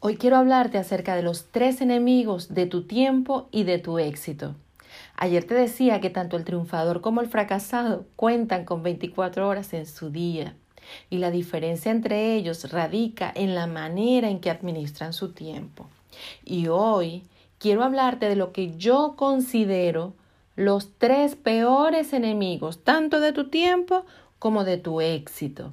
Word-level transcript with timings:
Hoy 0.00 0.16
quiero 0.16 0.36
hablarte 0.36 0.78
acerca 0.78 1.16
de 1.16 1.22
los 1.22 1.46
tres 1.50 1.80
enemigos 1.80 2.54
de 2.54 2.66
tu 2.66 2.84
tiempo 2.84 3.48
y 3.50 3.64
de 3.64 3.80
tu 3.80 3.98
éxito. 3.98 4.54
Ayer 5.16 5.42
te 5.42 5.54
decía 5.54 6.00
que 6.00 6.08
tanto 6.08 6.36
el 6.36 6.44
triunfador 6.44 7.00
como 7.00 7.20
el 7.20 7.26
fracasado 7.26 8.06
cuentan 8.14 8.64
con 8.64 8.84
24 8.84 9.48
horas 9.48 9.74
en 9.74 9.86
su 9.86 10.10
día 10.10 10.54
y 11.10 11.18
la 11.18 11.32
diferencia 11.32 11.90
entre 11.90 12.36
ellos 12.36 12.70
radica 12.70 13.32
en 13.34 13.56
la 13.56 13.66
manera 13.66 14.30
en 14.30 14.38
que 14.38 14.50
administran 14.50 15.12
su 15.12 15.32
tiempo. 15.32 15.88
Y 16.44 16.68
hoy 16.68 17.24
quiero 17.58 17.82
hablarte 17.82 18.28
de 18.28 18.36
lo 18.36 18.52
que 18.52 18.76
yo 18.76 19.14
considero 19.16 20.14
los 20.54 20.92
tres 20.98 21.34
peores 21.34 22.12
enemigos 22.12 22.84
tanto 22.84 23.18
de 23.18 23.32
tu 23.32 23.48
tiempo 23.48 24.06
como 24.38 24.62
de 24.62 24.76
tu 24.76 25.00
éxito. 25.00 25.72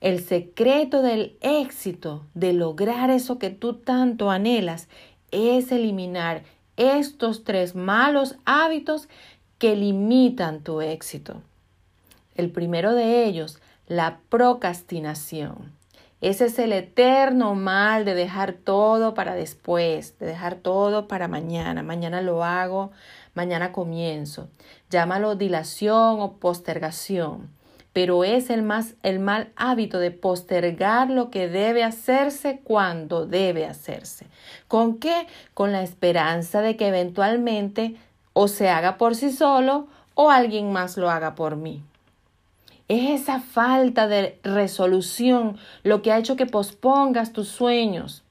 El 0.00 0.24
secreto 0.24 1.02
del 1.02 1.36
éxito, 1.40 2.24
de 2.34 2.52
lograr 2.52 3.10
eso 3.10 3.38
que 3.38 3.50
tú 3.50 3.74
tanto 3.74 4.30
anhelas, 4.30 4.88
es 5.30 5.72
eliminar 5.72 6.42
estos 6.76 7.44
tres 7.44 7.74
malos 7.74 8.36
hábitos 8.46 9.08
que 9.58 9.76
limitan 9.76 10.62
tu 10.62 10.80
éxito. 10.80 11.42
El 12.34 12.50
primero 12.50 12.94
de 12.94 13.26
ellos, 13.26 13.58
la 13.86 14.20
procrastinación. 14.30 15.72
Ese 16.22 16.46
es 16.46 16.58
el 16.58 16.72
eterno 16.72 17.54
mal 17.54 18.04
de 18.04 18.14
dejar 18.14 18.52
todo 18.52 19.14
para 19.14 19.34
después, 19.34 20.18
de 20.18 20.26
dejar 20.26 20.54
todo 20.54 21.08
para 21.08 21.28
mañana. 21.28 21.82
Mañana 21.82 22.22
lo 22.22 22.44
hago, 22.44 22.92
mañana 23.34 23.72
comienzo. 23.72 24.48
Llámalo 24.90 25.34
dilación 25.34 26.20
o 26.20 26.32
postergación 26.38 27.48
pero 27.92 28.24
es 28.24 28.50
el, 28.50 28.62
más, 28.62 28.94
el 29.02 29.18
mal 29.18 29.50
hábito 29.56 29.98
de 29.98 30.10
postergar 30.10 31.10
lo 31.10 31.30
que 31.30 31.48
debe 31.48 31.82
hacerse 31.82 32.60
cuando 32.62 33.26
debe 33.26 33.66
hacerse. 33.66 34.26
¿Con 34.68 34.98
qué? 34.98 35.26
Con 35.54 35.72
la 35.72 35.82
esperanza 35.82 36.62
de 36.62 36.76
que 36.76 36.88
eventualmente 36.88 37.96
o 38.32 38.48
se 38.48 38.68
haga 38.68 38.96
por 38.96 39.16
sí 39.16 39.32
solo 39.32 39.88
o 40.14 40.30
alguien 40.30 40.72
más 40.72 40.96
lo 40.96 41.10
haga 41.10 41.34
por 41.34 41.56
mí. 41.56 41.82
Es 42.88 43.22
esa 43.22 43.40
falta 43.40 44.08
de 44.08 44.38
resolución 44.42 45.56
lo 45.82 46.02
que 46.02 46.12
ha 46.12 46.18
hecho 46.18 46.36
que 46.36 46.46
pospongas 46.46 47.32
tus 47.32 47.48
sueños. 47.48 48.24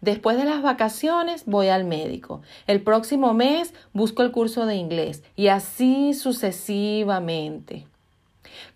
Después 0.00 0.36
de 0.36 0.44
las 0.44 0.62
vacaciones 0.62 1.44
voy 1.46 1.68
al 1.68 1.84
médico. 1.84 2.40
El 2.68 2.82
próximo 2.82 3.34
mes 3.34 3.74
busco 3.92 4.22
el 4.22 4.30
curso 4.30 4.64
de 4.64 4.76
inglés 4.76 5.24
y 5.34 5.48
así 5.48 6.14
sucesivamente. 6.14 7.86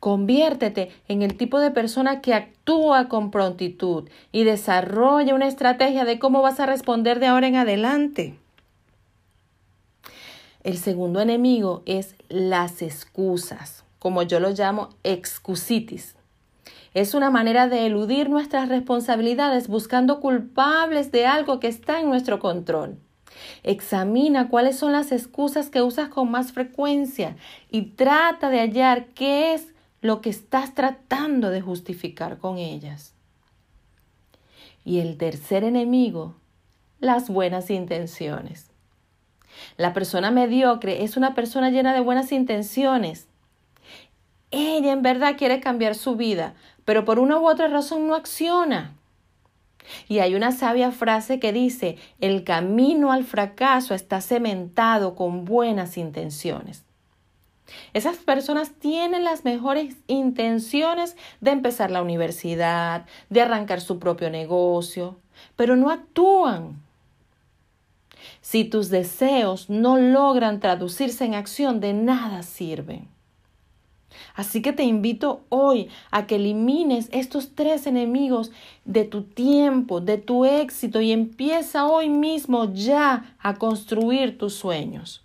Conviértete 0.02 0.90
en 1.06 1.22
el 1.22 1.36
tipo 1.36 1.60
de 1.60 1.70
persona 1.70 2.22
que 2.22 2.34
actúa 2.34 3.08
con 3.08 3.30
prontitud 3.30 4.08
y 4.32 4.42
desarrolla 4.42 5.32
una 5.32 5.46
estrategia 5.46 6.04
de 6.04 6.18
cómo 6.18 6.42
vas 6.42 6.58
a 6.58 6.66
responder 6.66 7.20
de 7.20 7.28
ahora 7.28 7.46
en 7.46 7.54
adelante. 7.54 8.36
El 10.64 10.78
segundo 10.78 11.20
enemigo 11.20 11.84
es 11.86 12.16
las 12.28 12.82
excusas, 12.82 13.84
como 14.00 14.24
yo 14.24 14.40
lo 14.40 14.50
llamo 14.50 14.88
excusitis. 15.04 16.16
Es 16.94 17.14
una 17.14 17.30
manera 17.30 17.68
de 17.68 17.86
eludir 17.86 18.28
nuestras 18.28 18.68
responsabilidades 18.68 19.68
buscando 19.68 20.18
culpables 20.18 21.12
de 21.12 21.26
algo 21.26 21.60
que 21.60 21.68
está 21.68 22.00
en 22.00 22.08
nuestro 22.08 22.40
control. 22.40 22.98
Examina 23.62 24.48
cuáles 24.48 24.76
son 24.76 24.90
las 24.90 25.12
excusas 25.12 25.70
que 25.70 25.80
usas 25.80 26.08
con 26.08 26.28
más 26.28 26.50
frecuencia 26.50 27.36
y 27.70 27.82
trata 27.82 28.50
de 28.50 28.58
hallar 28.58 29.06
qué 29.14 29.54
es 29.54 29.71
lo 30.02 30.20
que 30.20 30.30
estás 30.30 30.74
tratando 30.74 31.50
de 31.50 31.60
justificar 31.60 32.36
con 32.38 32.58
ellas. 32.58 33.14
Y 34.84 34.98
el 34.98 35.16
tercer 35.16 35.62
enemigo, 35.62 36.34
las 36.98 37.30
buenas 37.30 37.70
intenciones. 37.70 38.66
La 39.76 39.92
persona 39.94 40.32
mediocre 40.32 41.04
es 41.04 41.16
una 41.16 41.34
persona 41.34 41.70
llena 41.70 41.94
de 41.94 42.00
buenas 42.00 42.32
intenciones. 42.32 43.28
Ella 44.50 44.92
en 44.92 45.02
verdad 45.02 45.36
quiere 45.38 45.60
cambiar 45.60 45.94
su 45.94 46.16
vida, 46.16 46.54
pero 46.84 47.04
por 47.04 47.20
una 47.20 47.38
u 47.38 47.48
otra 47.48 47.68
razón 47.68 48.08
no 48.08 48.16
acciona. 48.16 48.96
Y 50.08 50.18
hay 50.18 50.34
una 50.34 50.50
sabia 50.50 50.90
frase 50.90 51.38
que 51.38 51.52
dice, 51.52 51.96
el 52.20 52.42
camino 52.42 53.12
al 53.12 53.22
fracaso 53.22 53.94
está 53.94 54.20
cementado 54.20 55.14
con 55.14 55.44
buenas 55.44 55.96
intenciones. 55.96 56.84
Esas 57.94 58.16
personas 58.16 58.72
tienen 58.72 59.24
las 59.24 59.44
mejores 59.44 59.96
intenciones 60.06 61.16
de 61.40 61.52
empezar 61.52 61.90
la 61.90 62.02
universidad, 62.02 63.06
de 63.30 63.40
arrancar 63.40 63.80
su 63.80 63.98
propio 63.98 64.30
negocio, 64.30 65.16
pero 65.56 65.76
no 65.76 65.90
actúan. 65.90 66.80
Si 68.40 68.64
tus 68.64 68.88
deseos 68.88 69.70
no 69.70 69.96
logran 69.96 70.60
traducirse 70.60 71.24
en 71.24 71.34
acción, 71.34 71.80
de 71.80 71.92
nada 71.92 72.42
sirven. 72.42 73.08
Así 74.34 74.62
que 74.62 74.72
te 74.72 74.84
invito 74.84 75.42
hoy 75.48 75.88
a 76.10 76.26
que 76.26 76.36
elimines 76.36 77.08
estos 77.12 77.54
tres 77.54 77.86
enemigos 77.86 78.50
de 78.84 79.04
tu 79.04 79.22
tiempo, 79.22 80.00
de 80.00 80.18
tu 80.18 80.44
éxito 80.44 81.00
y 81.00 81.12
empieza 81.12 81.86
hoy 81.86 82.08
mismo 82.08 82.72
ya 82.72 83.36
a 83.40 83.54
construir 83.54 84.38
tus 84.38 84.54
sueños. 84.54 85.22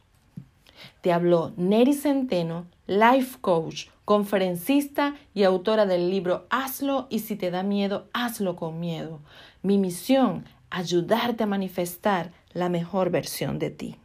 Te 1.07 1.13
habló 1.13 1.53
Neri 1.55 1.93
Centeno, 1.93 2.67
life 2.85 3.37
coach, 3.39 3.85
conferencista 4.03 5.15
y 5.33 5.43
autora 5.43 5.85
del 5.85 6.09
libro 6.09 6.47
Hazlo 6.49 7.07
y 7.09 7.19
si 7.19 7.37
te 7.37 7.49
da 7.49 7.63
miedo, 7.63 8.09
hazlo 8.11 8.57
con 8.57 8.81
miedo. 8.81 9.21
Mi 9.61 9.77
misión, 9.77 10.43
ayudarte 10.69 11.43
a 11.43 11.47
manifestar 11.47 12.33
la 12.51 12.67
mejor 12.67 13.09
versión 13.09 13.57
de 13.57 13.69
ti. 13.69 13.95